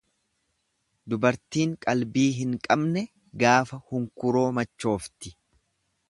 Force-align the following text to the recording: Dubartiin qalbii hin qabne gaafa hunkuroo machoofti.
Dubartiin 1.13 1.75
qalbii 1.85 2.25
hin 2.37 2.55
qabne 2.67 3.03
gaafa 3.43 3.79
hunkuroo 3.91 4.45
machoofti. 4.61 5.35